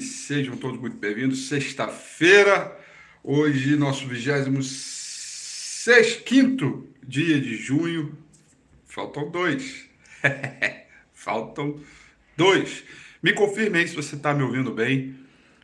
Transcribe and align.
sejam 0.00 0.56
todos 0.56 0.80
muito 0.80 0.96
bem-vindos. 0.96 1.46
Sexta-feira, 1.46 2.76
hoje, 3.22 3.76
nosso 3.76 4.04
26 4.04 6.16
quinto 6.24 6.88
dia 7.06 7.40
de 7.40 7.54
junho. 7.54 8.18
Faltam 8.84 9.30
dois. 9.30 9.88
Faltam 11.14 11.78
dois. 12.36 12.82
Me 13.22 13.32
confirme 13.32 13.78
aí 13.78 13.86
se 13.86 13.94
você 13.94 14.16
está 14.16 14.34
me 14.34 14.42
ouvindo 14.42 14.72
bem, 14.72 15.14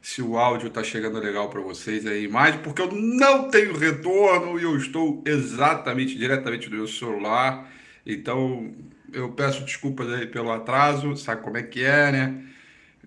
se 0.01 0.23
o 0.23 0.39
áudio 0.39 0.69
está 0.69 0.85
chegando 0.85 1.19
legal 1.19 1.51
para 1.51 1.61
vocês 1.61 2.07
aí, 2.07 2.23
imagem, 2.23 2.61
porque 2.61 2.83
eu 2.83 2.93
não 2.93 3.51
tenho 3.51 3.77
retorno 3.77 4.57
e 4.61 4.63
eu 4.63 4.77
estou 4.77 5.21
exatamente, 5.27 6.17
diretamente 6.17 6.71
do 6.71 6.77
meu 6.77 6.87
celular. 6.87 7.69
Então, 8.07 8.73
eu 9.13 9.33
peço 9.33 9.65
desculpas 9.65 10.09
aí 10.13 10.29
pelo 10.29 10.53
atraso, 10.53 11.17
sabe 11.17 11.43
como 11.43 11.57
é 11.57 11.65
que 11.65 11.83
é, 11.83 12.13
né? 12.13 12.45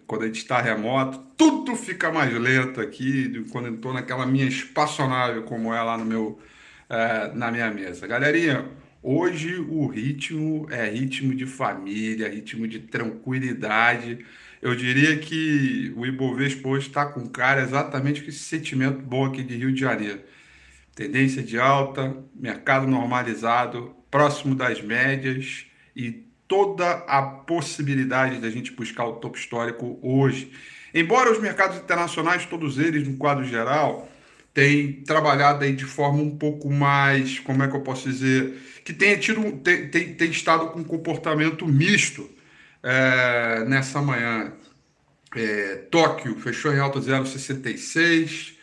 Quando 0.08 0.24
a 0.24 0.26
gente 0.26 0.40
está 0.40 0.62
remoto, 0.62 1.20
tudo 1.38 1.76
fica 1.76 2.12
mais 2.12 2.34
lento 2.34 2.82
aqui, 2.82 3.46
quando 3.52 3.68
eu 3.68 3.76
estou 3.76 3.94
naquela 3.94 4.26
minha 4.26 4.46
espaçonave 4.46 5.42
como 5.42 5.74
é 5.74 5.82
lá 5.82 5.98
no 5.98 6.06
meu, 6.06 6.40
é, 6.90 7.32
na 7.34 7.52
minha 7.52 7.70
mesa. 7.72 8.06
Galerinha, 8.08 8.66
hoje 9.02 9.56
o 9.56 9.88
ritmo 9.88 10.68
é 10.70 10.90
ritmo 10.90 11.34
de 11.34 11.46
família, 11.46 12.30
ritmo 12.30 12.68
de 12.68 12.80
tranquilidade. 12.80 14.26
Eu 14.62 14.76
diria 14.76 15.18
que 15.18 15.94
o 15.96 16.06
Ibovespa 16.06 16.70
hoje 16.70 16.88
está 16.88 17.06
com 17.06 17.28
cara 17.28 17.62
exatamente 17.62 18.22
com 18.22 18.30
esse 18.30 18.40
sentimento 18.40 19.02
bom 19.02 19.26
aqui 19.26 19.44
de 19.44 19.56
Rio 19.56 19.74
de 19.74 19.80
Janeiro. 19.80 20.22
Tendência 20.96 21.42
de 21.42 21.60
alta, 21.60 22.16
mercado 22.36 22.88
normalizado, 22.88 23.96
próximo 24.12 24.54
das 24.54 24.82
médias 24.82 25.66
e 25.96 26.33
toda 26.48 26.92
a 27.08 27.22
possibilidade 27.22 28.40
da 28.40 28.50
gente 28.50 28.72
buscar 28.72 29.06
o 29.06 29.14
topo 29.14 29.38
histórico 29.38 30.00
hoje. 30.02 30.52
Embora 30.94 31.32
os 31.32 31.40
mercados 31.40 31.78
internacionais, 31.78 32.46
todos 32.46 32.78
eles, 32.78 33.08
no 33.08 33.18
quadro 33.18 33.44
geral, 33.44 34.08
tenham 34.54 35.04
trabalhado 35.04 35.64
aí 35.64 35.74
de 35.74 35.86
forma 35.86 36.22
um 36.22 36.38
pouco 36.38 36.70
mais, 36.70 37.40
como 37.40 37.64
é 37.64 37.68
que 37.68 37.76
eu 37.76 37.82
posso 37.82 38.08
dizer, 38.08 38.54
que 38.86 38.94
tenha 38.94 39.18
tido, 39.18 39.52
tem, 39.60 39.90
tem, 39.90 40.14
tem 40.14 40.30
estado 40.30 40.68
com 40.68 40.80
um 40.80 40.84
comportamento 40.84 41.66
misto 41.66 42.30
é, 42.84 43.64
nessa 43.66 44.02
manhã. 44.02 44.54
É, 45.36 45.76
Tóquio 45.90 46.36
fechou 46.36 46.72
em 46.72 46.80
alta 46.80 47.00
0,66, 47.00 48.54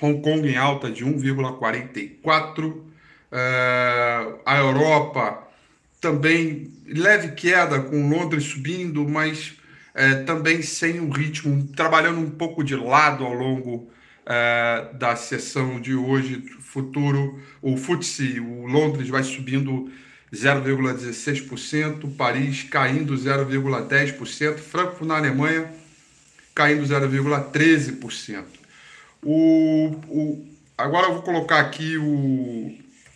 Hong 0.00 0.22
Kong 0.22 0.48
em 0.48 0.56
alta 0.56 0.88
de 0.90 1.04
1,44, 1.04 2.82
é, 3.32 4.34
a 4.46 4.58
Europa 4.58 5.49
também 6.00 6.72
leve 6.86 7.32
queda, 7.32 7.80
com 7.80 8.08
Londres 8.08 8.44
subindo, 8.44 9.06
mas 9.08 9.54
é, 9.94 10.14
também 10.22 10.62
sem 10.62 11.00
um 11.00 11.10
ritmo, 11.10 11.68
trabalhando 11.76 12.20
um 12.20 12.30
pouco 12.30 12.64
de 12.64 12.74
lado 12.74 13.24
ao 13.24 13.34
longo 13.34 13.90
é, 14.26 14.88
da 14.94 15.14
sessão 15.16 15.80
de 15.80 15.94
hoje. 15.94 16.42
Futuro, 16.60 17.40
o 17.60 17.76
FTSE, 17.76 18.40
o 18.40 18.66
Londres 18.66 19.08
vai 19.08 19.24
subindo 19.24 19.90
0,16%, 20.32 22.16
Paris 22.16 22.62
caindo 22.62 23.14
0,10%, 23.14 24.58
Frankfurt 24.58 25.06
na 25.06 25.16
Alemanha 25.16 25.70
caindo 26.54 26.82
0,13%. 26.84 28.44
O, 29.22 29.96
o, 30.08 30.46
agora 30.78 31.08
eu 31.08 31.14
vou 31.14 31.22
colocar 31.22 31.60
aqui 31.60 31.98
o, 31.98 32.72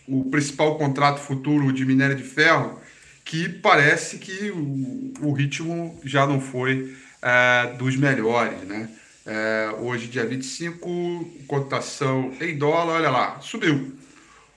o 0.07 0.29
principal 0.29 0.77
contrato 0.77 1.19
futuro 1.19 1.71
de 1.71 1.85
minério 1.85 2.15
de 2.15 2.23
ferro, 2.23 2.79
que 3.23 3.49
parece 3.49 4.17
que 4.17 4.51
o, 4.51 5.13
o 5.21 5.33
ritmo 5.33 5.99
já 6.03 6.27
não 6.27 6.39
foi 6.39 6.95
é, 7.21 7.73
dos 7.77 7.95
melhores, 7.95 8.61
né? 8.61 8.89
É, 9.25 9.71
hoje, 9.79 10.07
dia 10.07 10.23
25, 10.23 11.27
cotação 11.47 12.31
em 12.39 12.55
dólar, 12.55 12.97
olha 12.97 13.09
lá, 13.09 13.39
subiu. 13.41 13.97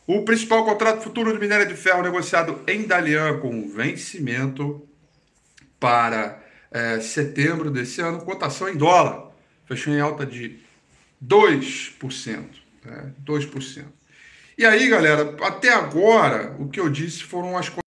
O 0.07 0.23
principal 0.23 0.65
contrato 0.65 1.03
futuro 1.03 1.33
de 1.33 1.39
minério 1.39 1.67
de 1.67 1.75
ferro 1.75 2.03
negociado 2.03 2.61
em 2.67 2.87
Dalian 2.87 3.39
com 3.41 3.69
vencimento 3.69 4.87
para 5.81 6.43
é, 6.71 7.01
setembro 7.01 7.71
desse 7.71 8.01
ano, 8.01 8.21
cotação 8.21 8.69
em 8.69 8.77
dólar, 8.77 9.31
fechou 9.67 9.93
em 9.93 10.01
alta 10.01 10.27
de 10.27 10.59
2%. 11.25 12.45
Né? 12.85 13.13
2%. 13.25 13.85
E 14.59 14.67
aí, 14.67 14.89
galera, 14.89 15.37
até 15.43 15.73
agora, 15.73 16.57
o 16.59 16.69
que 16.69 16.81
eu 16.81 16.91
disse 16.91 17.23
foram 17.23 17.57
as 17.57 17.69
coisas. 17.69 17.85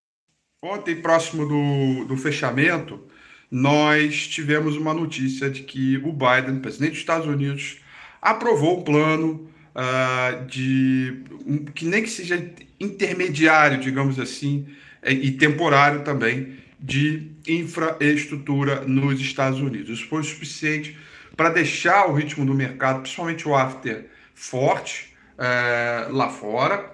Ontem, 0.64 0.96
próximo 0.96 1.46
do, 1.46 2.06
do 2.06 2.16
fechamento, 2.16 3.06
nós 3.52 4.26
tivemos 4.26 4.78
uma 4.78 4.94
notícia 4.94 5.50
de 5.50 5.64
que 5.64 5.98
o 5.98 6.14
Biden, 6.14 6.62
presidente 6.62 6.92
dos 6.92 7.00
Estados 7.00 7.28
Unidos, 7.28 7.82
aprovou 8.22 8.80
um 8.80 8.84
plano 8.84 9.52
uh, 9.76 10.46
de 10.46 11.26
um, 11.46 11.66
que 11.66 11.84
nem 11.84 12.04
que 12.04 12.09
seja 12.09 12.42
intermediário, 12.80 13.78
digamos 13.78 14.18
assim, 14.18 14.66
e 15.06 15.30
temporário 15.32 16.06
também, 16.06 16.58
de 16.80 17.34
infraestrutura 17.46 18.80
nos 18.86 19.20
Estados 19.20 19.59
Unidos. 19.59 20.00
Isso 20.00 20.08
foi 20.08 20.22
o 20.22 20.24
suficiente 20.24 20.98
para 21.36 21.50
deixar 21.50 22.08
o 22.08 22.14
ritmo 22.14 22.46
do 22.46 22.53
mercado, 22.53 23.02
principalmente 23.02 23.46
o 23.46 23.58
after, 23.58 24.06
forte 24.34 25.11
é, 25.41 26.06
lá 26.12 26.29
fora 26.29 26.91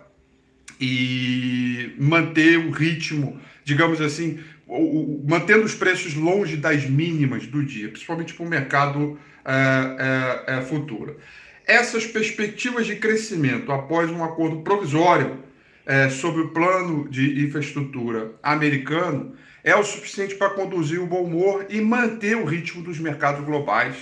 e 0.79 1.93
manter 1.99 2.57
o 2.57 2.71
ritmo, 2.71 3.37
digamos 3.65 3.99
assim, 3.99 4.39
o, 4.65 4.75
o, 4.75 5.25
mantendo 5.27 5.65
os 5.65 5.75
preços 5.75 6.13
longe 6.13 6.55
das 6.55 6.85
mínimas 6.85 7.45
do 7.45 7.61
dia, 7.61 7.89
principalmente 7.89 8.33
para 8.33 8.45
o 8.45 8.49
mercado 8.49 9.19
é, 9.43 10.59
é, 10.59 10.61
futuro. 10.61 11.17
Essas 11.65 12.05
perspectivas 12.05 12.85
de 12.87 12.95
crescimento 12.95 13.69
após 13.73 14.09
um 14.09 14.23
acordo 14.23 14.61
provisório 14.61 15.43
é, 15.85 16.09
sobre 16.09 16.41
o 16.41 16.49
plano 16.49 17.09
de 17.09 17.43
infraestrutura 17.43 18.31
americano 18.41 19.35
é 19.61 19.75
o 19.75 19.83
suficiente 19.83 20.35
para 20.35 20.51
conduzir 20.51 21.01
o 21.01 21.05
bom 21.05 21.23
humor 21.23 21.65
e 21.69 21.81
manter 21.81 22.37
o 22.37 22.45
ritmo 22.45 22.81
dos 22.81 22.99
mercados 22.99 23.43
globais 23.43 23.95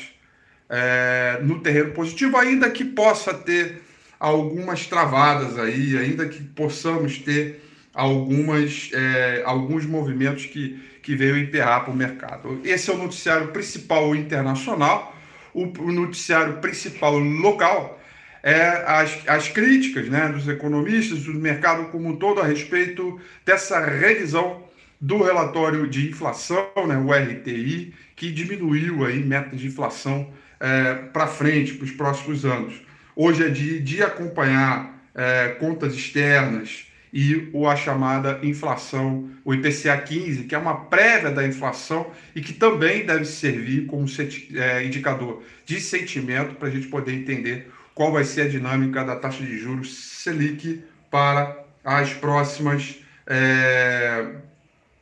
é, 0.69 1.39
no 1.41 1.59
terreno 1.61 1.91
positivo, 1.91 2.37
ainda 2.37 2.69
que 2.69 2.85
possa 2.85 3.33
ter 3.33 3.84
algumas 4.19 4.87
travadas 4.87 5.57
aí, 5.57 5.97
ainda 5.97 6.27
que 6.27 6.41
possamos 6.41 7.17
ter 7.17 7.61
algumas, 7.93 8.89
é, 8.93 9.43
alguns 9.45 9.85
movimentos 9.85 10.45
que, 10.45 10.79
que 11.01 11.15
veio 11.15 11.37
emperrar 11.37 11.85
para 11.85 11.93
o 11.93 11.95
mercado. 11.95 12.59
Esse 12.63 12.89
é 12.89 12.93
o 12.93 12.97
noticiário 12.97 13.47
principal 13.49 14.15
internacional, 14.15 15.15
o, 15.53 15.63
o 15.63 15.91
noticiário 15.91 16.57
principal 16.57 17.17
local 17.17 18.01
é 18.43 18.83
as, 18.85 19.27
as 19.27 19.47
críticas 19.47 20.07
né, 20.07 20.27
dos 20.29 20.47
economistas, 20.47 21.23
do 21.23 21.33
mercado 21.33 21.85
como 21.85 22.09
um 22.09 22.15
todo 22.15 22.39
a 22.39 22.45
respeito 22.45 23.19
dessa 23.43 23.79
revisão 23.79 24.63
do 25.01 25.23
relatório 25.23 25.87
de 25.87 26.09
inflação, 26.09 26.69
né, 26.87 26.95
o 26.95 27.11
RTI, 27.11 27.93
que 28.15 28.31
diminuiu 28.31 29.03
aí 29.03 29.23
metas 29.23 29.59
de 29.59 29.67
inflação 29.67 30.31
é, 30.59 30.93
para 30.93 31.25
frente, 31.25 31.73
para 31.73 31.85
os 31.85 31.91
próximos 31.91 32.45
anos. 32.45 32.84
Hoje 33.15 33.45
é 33.45 33.49
dia 33.49 33.79
de 33.79 34.03
acompanhar 34.03 35.01
é, 35.15 35.49
contas 35.59 35.93
externas 35.93 36.87
e 37.13 37.49
o, 37.53 37.65
a 37.65 37.75
chamada 37.75 38.39
inflação, 38.43 39.29
o 39.45 39.53
IPCA 39.53 39.97
15, 39.97 40.43
que 40.43 40.53
é 40.53 40.57
uma 40.57 40.85
prévia 40.85 41.31
da 41.31 41.47
inflação 41.47 42.11
e 42.35 42.41
que 42.41 42.51
também 42.51 43.05
deve 43.05 43.23
servir 43.23 43.85
como 43.85 44.05
é, 44.53 44.83
indicador 44.83 45.41
de 45.65 45.79
sentimento 45.79 46.55
para 46.55 46.67
a 46.67 46.71
gente 46.71 46.87
poder 46.87 47.13
entender 47.13 47.71
qual 47.93 48.11
vai 48.11 48.25
ser 48.25 48.41
a 48.41 48.49
dinâmica 48.49 49.05
da 49.05 49.15
taxa 49.15 49.43
de 49.45 49.57
juros 49.57 49.95
Selic 49.95 50.83
para 51.09 51.63
as 51.85 52.13
próximas 52.13 52.97
é, 53.25 54.31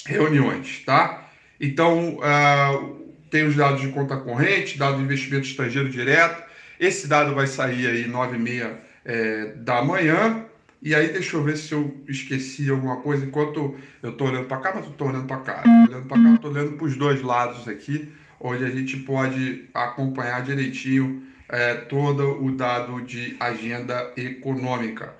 reuniões, 0.05 0.83
tá? 0.85 1.27
Então, 1.59 2.17
uh, 2.17 3.03
tem 3.31 3.45
os 3.45 3.55
dados 3.55 3.81
de 3.81 3.87
conta 3.87 4.17
corrente, 4.17 4.77
dado 4.77 4.97
de 4.97 5.03
investimento 5.03 5.47
estrangeiro 5.47 5.89
direto, 5.89 6.43
esse 6.79 7.07
dado 7.07 7.33
vai 7.33 7.47
sair 7.47 7.87
aí 7.87 8.07
9 8.07 8.35
e 8.35 8.39
meia 8.39 8.79
é, 9.05 9.53
da 9.57 9.81
manhã. 9.81 10.45
E 10.81 10.93
aí, 10.93 11.13
deixa 11.13 11.37
eu 11.37 11.43
ver 11.43 11.57
se 11.57 11.73
eu 11.73 11.95
esqueci 12.07 12.69
alguma 12.69 12.97
coisa. 12.97 13.25
Enquanto 13.25 13.75
eu 14.01 14.09
estou 14.09 14.27
olhando 14.27 14.47
para 14.47 14.57
cá, 14.57 14.73
mas 14.75 14.85
estou 14.85 15.07
olhando 15.07 15.27
para 15.27 15.37
cá. 15.37 15.61
Tô 15.61 15.69
olhando 15.69 16.07
para 16.07 16.21
cá, 16.21 16.33
estou 16.35 16.51
olhando 16.51 16.71
para 16.73 16.85
os 16.85 16.97
dois 16.97 17.21
lados 17.21 17.67
aqui, 17.67 18.11
onde 18.39 18.65
a 18.65 18.69
gente 18.69 18.97
pode 18.97 19.69
acompanhar 19.73 20.43
direitinho 20.43 21.23
é, 21.47 21.75
todo 21.75 22.43
o 22.43 22.51
dado 22.51 23.01
de 23.01 23.37
agenda 23.39 24.11
econômica. 24.17 25.13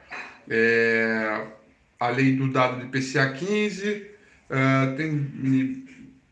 É, 0.49 1.47
além 1.99 2.35
do 2.35 2.51
dado 2.51 2.85
de 2.85 2.87
PCA 2.87 3.31
15, 3.31 4.07
é, 4.49 4.95
tem 4.97 5.85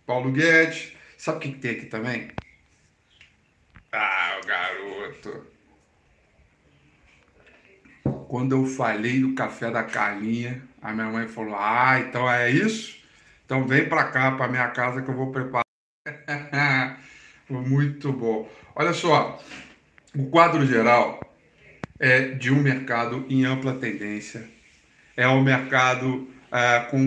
Paulo 0.05 0.31
Guedes. 0.31 0.91
Sabe 1.17 1.37
o 1.37 1.39
que 1.41 1.51
tem 1.59 1.71
aqui 1.71 1.85
também? 1.85 2.40
Garoto. 5.01 5.47
Quando 8.27 8.55
eu 8.55 8.65
falei 8.65 9.19
do 9.19 9.33
café 9.33 9.71
da 9.71 9.83
Carlinha, 9.83 10.61
a 10.81 10.93
minha 10.93 11.07
mãe 11.07 11.27
falou: 11.27 11.55
Ah, 11.57 11.99
então 11.99 12.29
é 12.29 12.49
isso? 12.49 12.99
Então 13.45 13.67
vem 13.67 13.89
pra 13.89 14.05
cá, 14.05 14.31
pra 14.31 14.47
minha 14.47 14.67
casa, 14.69 15.01
que 15.01 15.09
eu 15.09 15.15
vou 15.15 15.31
preparar. 15.31 15.65
Muito 17.49 18.13
bom. 18.13 18.49
Olha 18.75 18.93
só, 18.93 19.43
o 20.15 20.29
quadro 20.29 20.65
geral 20.65 21.35
é 21.99 22.29
de 22.29 22.51
um 22.51 22.61
mercado 22.61 23.25
em 23.29 23.43
ampla 23.43 23.73
tendência. 23.73 24.49
É 25.17 25.27
um 25.27 25.43
mercado 25.43 26.29
é, 26.49 26.79
com 26.89 26.97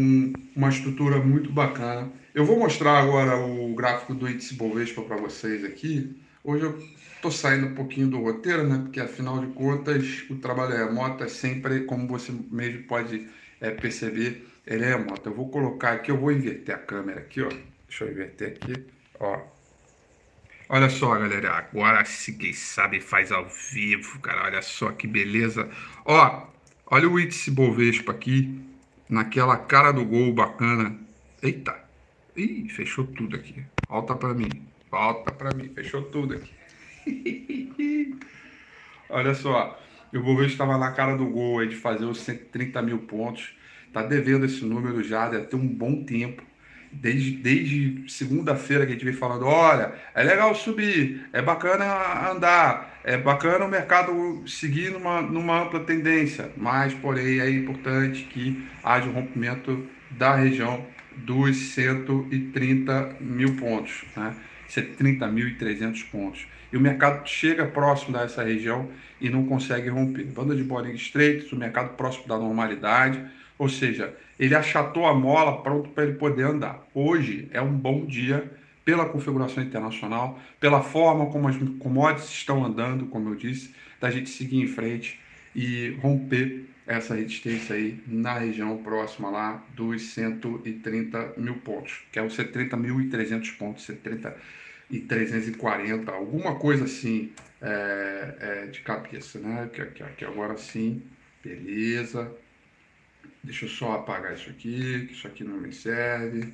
uma 0.55 0.69
estrutura 0.69 1.19
muito 1.19 1.51
bacana. 1.51 2.13
Eu 2.35 2.45
vou 2.45 2.59
mostrar 2.59 2.99
agora 2.99 3.39
o 3.39 3.75
gráfico 3.75 4.15
do 4.15 4.29
índice 4.29 4.55
Bovespa 4.55 5.01
para 5.03 5.17
vocês 5.17 5.65
aqui. 5.65 6.15
Hoje 6.45 6.63
eu 6.63 6.79
estou 7.17 7.31
saindo 7.31 7.69
um 7.69 7.75
pouquinho 7.75 8.07
do 8.07 8.21
roteiro, 8.21 8.69
né? 8.69 8.79
Porque 8.83 9.01
afinal 9.01 9.39
de 9.39 9.51
contas 9.55 10.27
o 10.29 10.37
trabalho 10.37 10.77
remoto 10.77 11.25
é 11.25 11.29
sempre, 11.29 11.85
como 11.85 12.07
você 12.07 12.33
mesmo 12.51 12.83
pode 12.83 13.27
é, 13.63 13.71
perceber, 13.71 14.47
ele 14.67 14.85
é 14.85 14.89
remoto. 14.89 15.31
Eu 15.31 15.35
vou 15.35 15.49
colocar 15.49 15.93
aqui, 15.93 16.11
eu 16.11 16.19
vou 16.19 16.31
inverter 16.31 16.75
a 16.75 16.79
câmera 16.79 17.21
aqui, 17.21 17.41
ó. 17.41 17.49
Deixa 17.89 18.05
eu 18.05 18.13
inverter 18.13 18.49
aqui, 18.49 18.87
ó. 19.19 19.41
Olha 20.69 20.91
só, 20.91 21.19
galera, 21.19 21.53
agora 21.53 22.05
se 22.05 22.35
quem 22.35 22.53
sabe 22.53 23.01
faz 23.01 23.33
ao 23.33 23.49
vivo, 23.49 24.21
cara. 24.21 24.45
Olha 24.45 24.61
só 24.61 24.93
que 24.93 25.07
beleza. 25.07 25.71
Ó, 26.05 26.47
olha 26.87 27.09
o 27.09 27.19
índice 27.19 27.51
Bovespa 27.51 28.13
aqui, 28.13 28.61
naquela 29.09 29.57
cara 29.57 29.93
do 29.93 30.05
gol 30.05 30.31
bacana. 30.35 30.95
Eita. 31.43 31.75
Ih, 32.37 32.69
fechou 32.69 33.07
tudo 33.07 33.35
aqui. 33.37 33.65
Volta 33.89 34.15
para 34.15 34.35
mim. 34.35 34.74
Volta 34.95 35.33
para 35.33 35.53
mim. 35.53 35.69
Fechou 35.75 36.03
tudo 36.03 36.35
aqui. 36.35 36.55
olha 39.11 39.35
só, 39.35 39.77
o 40.15 40.21
Bovespa 40.21 40.53
estava 40.53 40.79
na 40.79 40.93
cara 40.93 41.17
do 41.17 41.27
gol 41.27 41.59
aí 41.59 41.69
de 41.69 41.75
fazer 41.75 42.05
os 42.05 42.21
130 42.21 42.81
mil 42.81 42.99
pontos. 43.01 43.57
Tá 43.93 44.05
devendo 44.05 44.47
esse 44.47 44.65
número 44.65 45.03
já, 45.03 45.29
deve 45.29 45.47
ter 45.47 45.57
um 45.57 45.67
bom 45.67 46.05
tempo 46.05 46.43
desde, 46.93 47.33
desde 47.33 48.05
segunda-feira 48.09 48.87
que 48.87 48.93
a 48.93 48.95
gente 48.95 49.05
vem 49.05 49.15
falando, 49.15 49.47
olha, 49.47 49.95
é 50.15 50.23
legal 50.23 50.55
subir, 50.55 51.27
é 51.33 51.43
bacana 51.43 52.31
andar, 52.31 53.01
é 53.03 53.17
bacana 53.17 53.65
o 53.65 53.69
mercado 53.69 54.45
seguir 54.47 54.93
numa, 54.93 55.21
numa 55.21 55.63
ampla 55.63 55.81
tendência, 55.81 56.53
mas, 56.57 56.95
porém, 56.95 57.41
é 57.41 57.51
importante 57.51 58.25
que 58.25 58.65
haja 58.83 59.09
um 59.09 59.13
rompimento 59.13 59.87
da 60.13 60.37
região 60.37 60.87
dos 61.17 61.57
130 61.57 63.17
mil 63.21 63.57
pontos, 63.57 64.05
né? 64.17 64.35
130.300 64.75 66.05
pontos. 66.11 66.47
E 66.73 66.77
o 66.77 66.81
mercado 66.81 67.27
chega 67.29 67.67
próximo 67.67 68.17
dessa 68.17 68.43
região 68.43 68.89
e 69.21 69.31
não 69.31 69.47
consegue 69.47 69.89
romper. 69.89 70.25
Banda 70.25 70.55
de 70.55 70.65
Bollinger 70.65 70.97
Straits, 70.97 71.53
o 71.53 71.57
mercado 71.57 71.97
próximo 71.97 72.27
da 72.27 72.37
normalidade, 72.37 73.25
ou 73.59 73.69
seja, 73.69 74.15
ele 74.39 74.55
achatou 74.55 75.07
a 75.07 75.15
mola 75.15 75.63
pronto 75.63 75.91
para 75.91 76.05
ele 76.05 76.15
poder 76.15 76.45
andar. 76.45 76.85
Hoje 76.93 77.49
é 77.53 77.63
um 77.63 77.73
bom 77.73 78.05
dia 78.05 78.51
pela 78.85 79.07
configuração 79.07 79.63
internacional, 79.63 80.39
pela 80.61 80.83
forma 80.83 81.27
como 81.27 81.49
as 81.49 81.57
commodities 81.79 82.31
estão 82.31 82.65
andando, 82.65 83.07
como 83.07 83.31
eu 83.31 83.37
disse, 83.37 83.75
da 84.01 84.11
gente 84.11 84.29
seguir 84.29 84.61
em 84.61 84.67
frente 84.67 85.19
e 85.55 85.97
romper 86.03 86.67
essa 86.87 87.15
resistência 87.15 87.77
aí 87.77 88.03
na 88.07 88.39
região 88.39 88.83
próxima 88.83 89.31
lá 89.31 89.65
dos 89.75 90.03
130 90.13 91.35
mil 91.37 91.57
pontos, 91.57 92.03
que 92.13 92.19
é 92.19 92.23
os 92.23 92.37
130.300 92.37 93.57
pontos, 93.57 93.85
130 93.87 94.37
e 94.91 95.01
340, 95.01 96.13
alguma 96.13 96.57
coisa 96.57 96.85
assim 96.85 97.33
é, 97.61 98.35
é, 98.41 98.67
de 98.67 98.81
cabeça, 98.81 99.39
né? 99.39 99.71
Que, 99.73 99.85
que 99.87 100.25
agora 100.25 100.57
sim, 100.57 101.03
beleza. 101.43 102.31
Deixa 103.43 103.65
eu 103.65 103.69
só 103.69 103.95
apagar 103.95 104.35
isso 104.35 104.51
aqui, 104.51 105.07
que 105.07 105.13
isso 105.13 105.27
aqui 105.27 105.45
não 105.45 105.57
me 105.57 105.73
serve. 105.73 106.53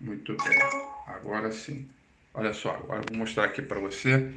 Muito 0.00 0.34
bem. 0.36 0.58
Agora 1.06 1.52
sim. 1.52 1.88
Olha 2.32 2.52
só, 2.52 2.76
agora 2.76 3.02
vou 3.08 3.18
mostrar 3.18 3.44
aqui 3.44 3.60
para 3.60 3.78
você. 3.78 4.32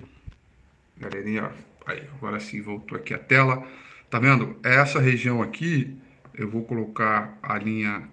Galerinha, 0.98 1.52
aí, 1.86 2.04
agora 2.16 2.40
sim 2.40 2.62
voltou 2.62 2.98
aqui 2.98 3.14
a 3.14 3.20
tela. 3.20 3.64
Tá 4.10 4.18
vendo? 4.20 4.58
Essa 4.64 5.00
região 5.00 5.42
aqui, 5.42 5.96
eu 6.36 6.50
vou 6.50 6.64
colocar 6.64 7.38
a 7.42 7.58
linha 7.58 8.04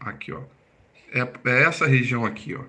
aqui, 0.00 0.32
ó. 0.32 0.40
É, 1.12 1.20
é 1.20 1.62
essa 1.62 1.86
região 1.86 2.26
aqui, 2.26 2.54
ó, 2.54 2.62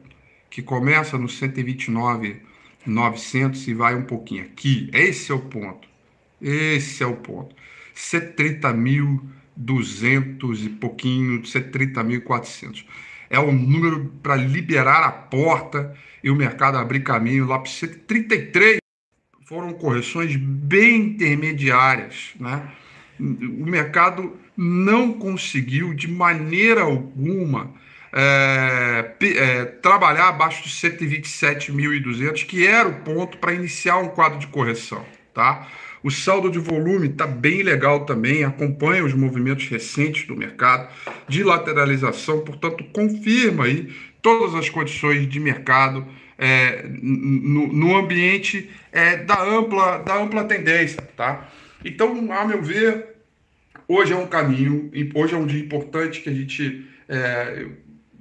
que 0.50 0.62
começa 0.62 1.18
no 1.18 1.28
129,900 1.28 3.68
e 3.68 3.74
vai 3.74 3.96
um 3.96 4.04
pouquinho 4.04 4.44
aqui. 4.44 4.90
Esse 4.94 5.32
é 5.32 5.36
o 5.36 5.42
ponto. 5.42 5.88
Esse 6.42 7.04
é 7.04 7.06
o 7.06 7.16
ponto. 7.16 7.56
130 7.94 8.72
mil 8.74 9.30
200 9.58 10.66
e 10.66 10.70
pouquinho, 10.70 11.42
30.400. 11.42 12.86
É 13.30 13.40
o 13.40 13.52
número 13.52 14.06
para 14.22 14.36
liberar 14.36 15.04
a 15.04 15.12
porta 15.12 15.94
e 16.24 16.30
o 16.30 16.36
mercado 16.36 16.78
abrir 16.78 17.02
caminho 17.02 17.46
lá 17.46 17.60
para 17.60 17.70
133. 17.70 18.78
Foram 19.48 19.72
correções 19.72 20.36
bem 20.36 20.98
intermediárias, 21.04 22.34
né? 22.38 22.70
O 23.18 23.66
mercado 23.66 24.38
não 24.58 25.14
conseguiu 25.14 25.94
de 25.94 26.06
maneira 26.06 26.82
alguma 26.82 27.74
é, 28.12 29.16
é, 29.22 29.64
trabalhar 29.64 30.28
abaixo 30.28 30.64
dos 30.64 30.74
127.200, 30.82 32.46
que 32.46 32.68
era 32.68 32.90
o 32.90 33.00
ponto 33.04 33.38
para 33.38 33.54
iniciar 33.54 33.96
um 34.00 34.10
quadro 34.10 34.38
de 34.38 34.48
correção, 34.48 35.06
tá? 35.34 35.66
O 36.04 36.12
saldo 36.12 36.52
de 36.52 36.60
volume 36.60 37.08
está 37.08 37.26
bem 37.26 37.64
legal 37.64 38.06
também, 38.06 38.44
acompanha 38.44 39.06
os 39.06 39.14
movimentos 39.14 39.70
recentes 39.70 40.28
do 40.28 40.36
mercado 40.36 40.90
de 41.26 41.42
lateralização, 41.42 42.42
portanto, 42.42 42.84
confirma 42.92 43.64
aí 43.64 43.96
todas 44.22 44.56
as 44.56 44.70
condições 44.70 45.26
de 45.26 45.40
mercado 45.40 46.06
é, 46.38 46.84
no, 46.88 47.68
no, 47.68 47.98
ambiente 47.98 48.70
é, 48.92 49.18
da, 49.18 49.42
ampla, 49.42 50.00
da 50.00 50.18
ampla 50.18 50.44
tendência. 50.44 51.02
Tá? 51.16 51.50
Então, 51.84 52.32
a 52.32 52.46
meu 52.46 52.62
ver, 52.62 53.16
hoje 53.88 54.14
é 54.14 54.16
um 54.16 54.28
caminho, 54.28 54.92
hoje 55.14 55.34
é 55.34 55.38
um 55.38 55.46
dia 55.46 55.62
importante 55.62 56.22
que 56.22 56.30
a 56.30 56.34
gente. 56.34 56.88
É, 57.10 57.68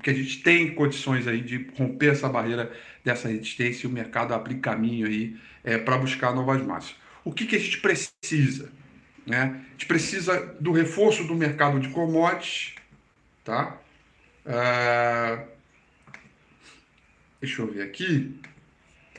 que 0.02 0.10
a 0.10 0.14
gente 0.14 0.40
tem 0.40 0.72
condições 0.72 1.26
aí 1.26 1.40
de 1.40 1.66
romper 1.76 2.12
essa 2.12 2.28
barreira 2.28 2.70
dessa 3.04 3.26
resistência 3.26 3.88
e 3.88 3.90
o 3.90 3.92
mercado 3.92 4.34
abrir 4.34 4.56
caminho 4.56 5.08
aí 5.08 5.34
é, 5.64 5.78
para 5.78 5.98
buscar 5.98 6.32
novas 6.32 6.64
massas 6.64 6.94
o 7.26 7.32
que, 7.32 7.44
que 7.44 7.56
a 7.56 7.58
gente 7.58 7.78
precisa? 7.78 8.70
Né? 9.26 9.60
A 9.68 9.72
gente 9.72 9.86
precisa 9.86 10.54
do 10.60 10.70
reforço 10.70 11.24
do 11.24 11.34
mercado 11.34 11.80
de 11.80 11.88
commodities, 11.88 12.76
tá? 13.44 13.76
Uh, 14.46 15.44
deixa 17.46 17.62
eu 17.62 17.72
ver 17.72 17.82
aqui. 17.82 18.34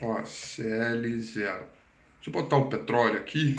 Ó, 0.02 0.20
CL0. 0.22 1.32
Deixa 1.34 1.64
eu 2.26 2.32
botar 2.32 2.58
o 2.58 2.68
petróleo 2.68 3.16
aqui. 3.16 3.58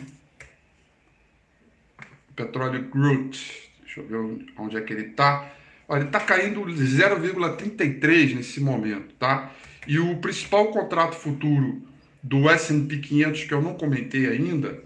Petróleo 2.36 2.88
Groot. 2.90 3.72
Deixa 3.82 4.00
eu 4.00 4.08
ver 4.08 4.46
onde 4.58 4.78
é 4.78 4.82
que 4.82 4.94
ele 4.94 5.08
está. 5.08 5.52
Ele 5.90 6.06
está 6.06 6.20
caindo 6.20 6.62
0,33 6.62 8.36
nesse 8.36 8.62
momento, 8.62 9.16
tá? 9.16 9.52
E 9.88 9.98
o 9.98 10.18
principal 10.18 10.68
contrato 10.68 11.16
futuro 11.16 11.82
do 12.22 12.48
S&P 12.48 13.00
500 13.00 13.44
que 13.46 13.54
eu 13.54 13.62
não 13.62 13.74
comentei 13.74 14.28
ainda, 14.28 14.84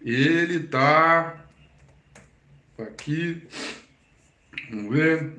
ele 0.00 0.60
tá 0.64 1.46
aqui, 2.76 3.40
vamos 4.68 4.96
ver, 4.96 5.32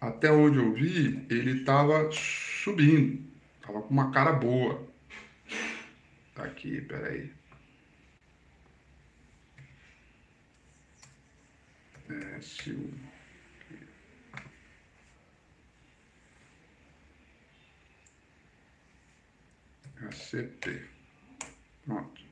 até 0.00 0.30
onde 0.30 0.58
eu 0.58 0.72
vi, 0.72 1.26
ele 1.30 1.60
estava 1.60 2.10
subindo, 2.12 3.24
tava 3.60 3.82
com 3.82 3.90
uma 3.90 4.10
cara 4.10 4.32
boa. 4.32 4.86
Tá 6.34 6.44
aqui, 6.44 6.80
peraí. 6.82 7.32
É, 12.08 12.40
se 12.40 12.70
o 12.70 12.90
ACP. 20.06 20.86
Pronto. 21.84 22.22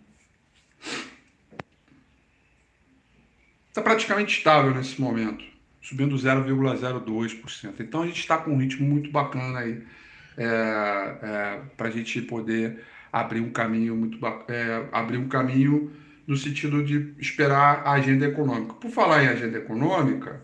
Está 3.69 3.83
praticamente 3.83 4.39
estável 4.39 4.75
nesse 4.75 5.01
momento, 5.01 5.45
subindo 5.87 6.16
0,02%. 6.16 7.75
Então 7.81 8.02
a 8.02 8.07
gente 8.07 8.21
está 8.21 8.38
com 8.38 8.52
um 8.52 8.57
ritmo 8.57 8.88
muito 8.88 9.11
bacana 9.11 9.61
aí 9.61 9.83
é, 10.37 10.45
é, 10.45 11.61
para 11.76 11.88
a 11.88 11.90
gente 11.90 12.21
poder 12.23 12.83
abrir 13.12 13.40
um 13.40 13.50
caminho 13.50 13.95
muito 13.95 14.19
é, 14.49 14.87
abrir 14.93 15.19
um 15.19 15.28
caminho 15.28 15.93
no 16.26 16.37
sentido 16.37 16.83
de 16.83 17.14
esperar 17.19 17.83
a 17.87 17.93
agenda 17.93 18.26
econômica. 18.26 18.75
Por 18.75 18.90
falar 18.90 19.23
em 19.23 19.28
agenda 19.28 19.59
econômica, 19.59 20.43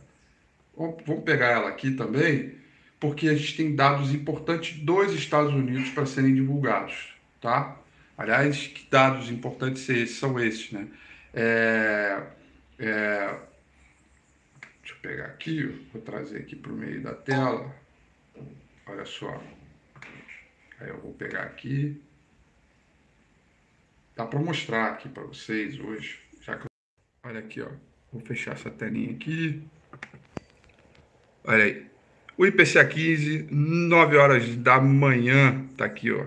vamos 0.76 1.24
pegar 1.24 1.48
ela 1.48 1.68
aqui 1.68 1.90
também, 1.90 2.54
porque 3.00 3.28
a 3.28 3.34
gente 3.34 3.56
tem 3.56 3.74
dados 3.74 4.14
importantes 4.14 4.78
dos 4.78 5.12
Estados 5.12 5.52
Unidos 5.52 5.90
para 5.90 6.06
serem 6.06 6.34
divulgados 6.34 7.12
tá? 7.42 7.76
Aliás, 8.16 8.68
que 8.68 8.86
dados 8.88 9.28
importantes 9.28 10.10
são 10.12 10.40
esses, 10.40 10.70
né? 10.70 10.86
É, 11.34 12.22
é, 12.78 13.34
pegar 15.02 15.26
aqui, 15.26 15.64
vou 15.92 16.00
trazer 16.00 16.38
aqui 16.38 16.54
para 16.54 16.72
o 16.72 16.76
meio 16.76 17.02
da 17.02 17.12
tela. 17.12 17.74
Olha 18.86 19.04
só. 19.04 19.42
Aí 20.80 20.88
eu 20.88 21.00
vou 21.00 21.12
pegar 21.12 21.42
aqui. 21.42 22.00
dá 24.16 24.24
para 24.24 24.38
mostrar 24.38 24.86
aqui 24.92 25.08
para 25.08 25.24
vocês 25.24 25.78
hoje, 25.80 26.20
já 26.40 26.56
que 26.56 26.66
olha 27.24 27.40
aqui, 27.40 27.60
ó. 27.60 27.68
Vou 28.12 28.22
fechar 28.22 28.52
essa 28.52 28.70
telinha 28.70 29.12
aqui. 29.12 29.62
Olha 31.44 31.64
aí. 31.64 31.86
O 32.36 32.46
IPCA 32.46 32.84
15, 32.84 33.48
9 33.50 34.16
horas 34.16 34.56
da 34.56 34.80
manhã, 34.80 35.66
tá 35.76 35.84
aqui, 35.84 36.12
ó. 36.12 36.26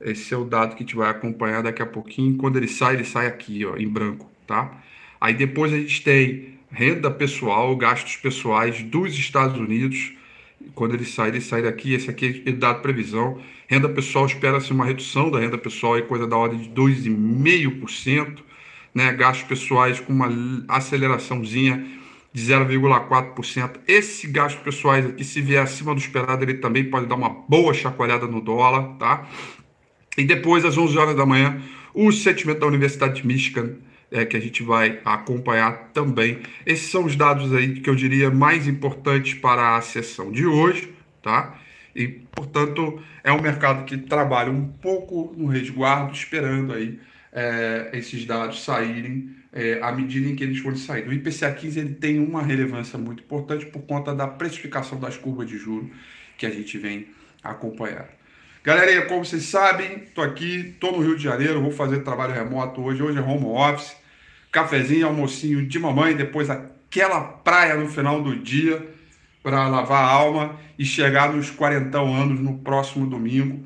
Esse 0.00 0.34
é 0.34 0.36
o 0.36 0.44
dado 0.44 0.76
que 0.76 0.82
a 0.82 0.86
gente 0.86 0.96
vai 0.96 1.10
acompanhar 1.10 1.62
daqui 1.62 1.82
a 1.82 1.86
pouquinho. 1.86 2.36
Quando 2.36 2.56
ele 2.56 2.68
sai, 2.68 2.94
ele 2.94 3.04
sai 3.04 3.26
aqui, 3.26 3.64
ó, 3.64 3.76
em 3.76 3.88
branco, 3.88 4.30
tá? 4.46 4.82
Aí 5.20 5.34
depois 5.34 5.72
a 5.72 5.78
gente 5.78 6.02
tem 6.02 6.55
renda 6.70 7.10
pessoal, 7.10 7.74
gastos 7.76 8.16
pessoais 8.16 8.82
dos 8.82 9.14
Estados 9.14 9.58
Unidos. 9.58 10.12
Quando 10.74 10.94
ele 10.94 11.04
sai, 11.04 11.28
ele 11.28 11.40
sai 11.40 11.62
daqui. 11.62 11.94
Esse 11.94 12.10
aqui 12.10 12.42
é 12.46 12.52
dado 12.52 12.82
previsão. 12.82 13.40
Renda 13.68 13.88
pessoal 13.88 14.26
espera-se 14.26 14.72
uma 14.72 14.84
redução 14.84 15.30
da 15.30 15.38
renda 15.38 15.58
pessoal, 15.58 15.96
é 15.96 16.02
coisa 16.02 16.26
da 16.26 16.36
ordem 16.36 16.58
de 16.58 16.68
2,5%. 16.70 18.38
Né? 18.94 19.12
Gastos 19.12 19.46
pessoais 19.46 20.00
com 20.00 20.12
uma 20.12 20.28
aceleraçãozinha 20.68 21.84
de 22.36 22.42
0,4%. 22.42 23.80
Esse 23.88 24.26
gasto 24.26 24.60
pessoais 24.62 25.06
aqui, 25.06 25.24
se 25.24 25.40
vier 25.40 25.62
acima 25.62 25.94
do 25.94 25.98
esperado, 25.98 26.44
ele 26.44 26.54
também 26.54 26.84
pode 26.84 27.06
dar 27.06 27.14
uma 27.14 27.30
boa 27.30 27.72
chacoalhada 27.72 28.26
no 28.26 28.42
dólar, 28.42 28.94
tá? 28.98 29.26
E 30.18 30.24
depois, 30.24 30.62
às 30.62 30.76
11 30.76 30.98
horas 30.98 31.16
da 31.16 31.24
manhã, 31.24 31.62
o 31.94 32.12
sentimento 32.12 32.60
da 32.60 32.66
Universidade 32.66 33.22
de 33.22 33.26
Michigan, 33.26 33.76
é, 34.10 34.24
que 34.24 34.36
a 34.36 34.40
gente 34.40 34.62
vai 34.62 35.00
acompanhar 35.04 35.90
também. 35.92 36.40
Esses 36.64 36.90
são 36.90 37.04
os 37.04 37.16
dados 37.16 37.52
aí 37.52 37.80
que 37.80 37.90
eu 37.90 37.94
diria 37.94 38.30
mais 38.30 38.66
importantes 38.66 39.34
para 39.34 39.76
a 39.76 39.80
sessão 39.80 40.30
de 40.30 40.46
hoje, 40.46 40.92
tá? 41.22 41.58
E, 41.94 42.08
portanto, 42.08 43.00
é 43.24 43.32
um 43.32 43.40
mercado 43.40 43.84
que 43.84 43.96
trabalha 43.96 44.50
um 44.50 44.68
pouco 44.68 45.34
no 45.36 45.46
resguardo, 45.46 46.12
esperando 46.12 46.72
aí 46.72 47.00
é, 47.32 47.90
esses 47.94 48.24
dados 48.24 48.62
saírem 48.62 49.34
é, 49.52 49.80
à 49.82 49.90
medida 49.90 50.28
em 50.28 50.36
que 50.36 50.44
eles 50.44 50.58
forem 50.58 50.78
sair. 50.78 51.08
O 51.08 51.12
IPCA 51.12 51.50
15 51.52 51.80
ele 51.80 51.94
tem 51.94 52.18
uma 52.18 52.42
relevância 52.42 52.98
muito 52.98 53.22
importante 53.22 53.64
por 53.66 53.82
conta 53.82 54.14
da 54.14 54.26
precificação 54.26 55.00
das 55.00 55.16
curvas 55.16 55.48
de 55.48 55.56
juros 55.56 55.90
que 56.36 56.44
a 56.44 56.50
gente 56.50 56.76
vem 56.76 57.08
acompanhando. 57.42 58.15
Galerinha, 58.66 59.02
como 59.02 59.24
vocês 59.24 59.44
sabem, 59.44 60.02
estou 60.08 60.24
aqui, 60.24 60.70
estou 60.70 60.90
no 60.90 61.00
Rio 61.00 61.16
de 61.16 61.22
Janeiro, 61.22 61.62
vou 61.62 61.70
fazer 61.70 62.00
trabalho 62.00 62.34
remoto 62.34 62.82
hoje. 62.82 63.00
Hoje 63.00 63.16
é 63.16 63.22
home 63.22 63.44
office, 63.44 63.94
cafezinho, 64.50 65.06
almocinho 65.06 65.64
de 65.64 65.78
mamãe, 65.78 66.16
depois 66.16 66.50
aquela 66.50 67.20
praia 67.20 67.76
no 67.76 67.88
final 67.88 68.20
do 68.20 68.34
dia 68.34 68.84
para 69.40 69.68
lavar 69.68 70.02
a 70.02 70.08
alma 70.08 70.58
e 70.76 70.84
chegar 70.84 71.32
nos 71.32 71.48
40 71.48 71.96
anos 71.96 72.40
no 72.40 72.58
próximo 72.58 73.06
domingo 73.06 73.64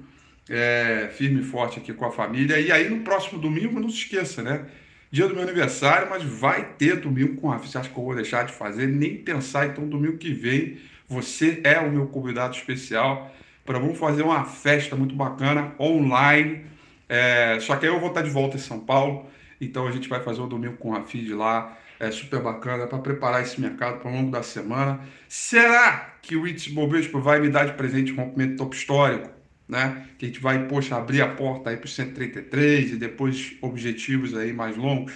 é, 0.50 1.08
firme 1.16 1.40
e 1.40 1.44
forte 1.44 1.78
aqui 1.78 1.94
com 1.94 2.04
a 2.04 2.12
família. 2.12 2.60
E 2.60 2.70
aí 2.70 2.90
no 2.90 3.00
próximo 3.00 3.40
domingo, 3.40 3.80
não 3.80 3.88
se 3.88 4.02
esqueça, 4.02 4.42
né? 4.42 4.66
Dia 5.10 5.26
do 5.26 5.32
meu 5.32 5.44
aniversário, 5.44 6.10
mas 6.10 6.22
vai 6.22 6.74
ter 6.76 6.96
domingo 6.96 7.40
com 7.40 7.50
a 7.50 7.56
acha 7.56 7.88
que 7.88 7.98
eu 7.98 8.04
vou 8.04 8.14
deixar 8.14 8.44
de 8.44 8.52
fazer? 8.52 8.86
Nem 8.86 9.16
pensar. 9.16 9.66
Então, 9.66 9.88
domingo 9.88 10.18
que 10.18 10.30
vem, 10.34 10.76
você 11.08 11.62
é 11.64 11.80
o 11.80 11.90
meu 11.90 12.06
convidado 12.08 12.54
especial 12.54 13.34
para 13.64 13.78
vamos 13.78 13.98
fazer 13.98 14.22
uma 14.22 14.44
festa 14.44 14.96
muito 14.96 15.14
bacana 15.14 15.74
online. 15.78 16.64
É, 17.08 17.58
só 17.60 17.76
que 17.76 17.86
aí 17.86 17.92
eu 17.92 18.00
vou 18.00 18.08
estar 18.08 18.22
de 18.22 18.30
volta 18.30 18.56
em 18.56 18.60
São 18.60 18.80
Paulo. 18.80 19.26
Então 19.60 19.86
a 19.86 19.92
gente 19.92 20.08
vai 20.08 20.22
fazer 20.22 20.40
o 20.40 20.46
domingo 20.46 20.76
com 20.76 20.94
a 20.94 21.02
FID 21.02 21.34
lá. 21.34 21.76
É 21.98 22.10
super 22.10 22.40
bacana 22.40 22.86
para 22.86 22.98
preparar 22.98 23.42
esse 23.42 23.60
mercado 23.60 24.00
para 24.00 24.10
o 24.10 24.14
longo 24.14 24.30
da 24.30 24.42
semana. 24.42 25.00
Será 25.28 26.14
que 26.22 26.34
o 26.34 26.42
Ritz 26.42 26.68
Bovespa 26.68 27.20
vai 27.20 27.40
me 27.40 27.50
dar 27.50 27.66
de 27.66 27.74
presente 27.74 28.12
um 28.12 28.16
rompimento 28.16 28.56
top 28.56 28.74
histórico? 28.74 29.40
né? 29.70 30.08
Que 30.18 30.26
a 30.26 30.28
gente 30.28 30.40
vai, 30.40 30.66
poxa, 30.66 30.96
abrir 30.96 31.22
a 31.22 31.28
porta 31.28 31.70
aí 31.70 31.76
para 31.76 31.86
o 31.86 31.88
133 31.88 32.92
e 32.92 32.96
depois 32.96 33.56
objetivos 33.62 34.36
aí 34.36 34.52
mais 34.52 34.76
longos. 34.76 35.14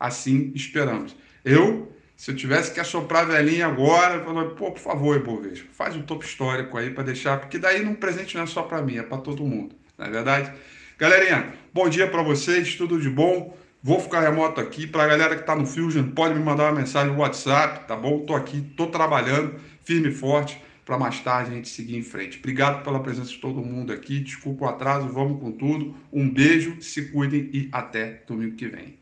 Assim 0.00 0.50
esperamos. 0.54 1.14
Eu, 1.44 1.92
se 2.22 2.30
eu 2.30 2.36
tivesse 2.36 2.72
que 2.72 2.78
assoprar 2.78 3.22
a 3.22 3.24
velhinha 3.24 3.66
agora, 3.66 4.14
eu 4.14 4.24
falo, 4.24 4.50
pô, 4.50 4.70
por 4.70 4.78
favor, 4.78 5.16
Ibovespa, 5.16 5.66
faz 5.72 5.96
um 5.96 6.02
topo 6.02 6.24
histórico 6.24 6.78
aí 6.78 6.88
para 6.88 7.02
deixar, 7.02 7.40
porque 7.40 7.58
daí 7.58 7.84
um 7.84 7.96
presente 7.96 8.36
não 8.36 8.44
é 8.44 8.46
só 8.46 8.62
para 8.62 8.80
mim, 8.80 8.96
é 8.96 9.02
para 9.02 9.18
todo 9.18 9.44
mundo, 9.44 9.74
não 9.98 10.06
é 10.06 10.08
verdade? 10.08 10.52
Galerinha, 10.96 11.52
bom 11.74 11.88
dia 11.88 12.06
para 12.06 12.22
vocês, 12.22 12.76
tudo 12.76 13.00
de 13.00 13.10
bom. 13.10 13.58
Vou 13.82 13.98
ficar 13.98 14.20
remoto 14.20 14.60
aqui. 14.60 14.86
Para 14.86 15.02
a 15.02 15.06
galera 15.08 15.34
que 15.34 15.40
está 15.40 15.56
no 15.56 15.66
Fusion, 15.66 16.10
pode 16.10 16.34
me 16.34 16.44
mandar 16.44 16.70
uma 16.70 16.78
mensagem 16.78 17.12
no 17.12 17.18
WhatsApp, 17.18 17.88
tá 17.88 17.96
bom? 17.96 18.20
Tô 18.20 18.36
aqui, 18.36 18.60
tô 18.76 18.86
trabalhando, 18.86 19.56
firme 19.82 20.10
e 20.10 20.14
forte 20.14 20.62
para 20.86 20.96
mais 20.96 21.18
tarde 21.18 21.50
a 21.50 21.54
gente 21.54 21.68
seguir 21.68 21.96
em 21.96 22.04
frente. 22.04 22.38
Obrigado 22.38 22.84
pela 22.84 23.00
presença 23.00 23.30
de 23.30 23.38
todo 23.38 23.60
mundo 23.60 23.92
aqui. 23.92 24.20
Desculpa 24.20 24.66
o 24.66 24.68
atraso, 24.68 25.08
vamos 25.08 25.40
com 25.40 25.50
tudo. 25.50 25.92
Um 26.12 26.32
beijo, 26.32 26.80
se 26.80 27.10
cuidem 27.10 27.50
e 27.52 27.68
até 27.72 28.22
domingo 28.28 28.54
que 28.54 28.68
vem. 28.68 28.96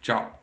Tchau. 0.00 0.41